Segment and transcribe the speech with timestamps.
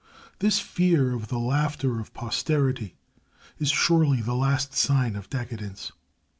[0.39, 2.95] This fear of the laughter of posterity
[3.59, 5.91] is surely the last sign of decadence.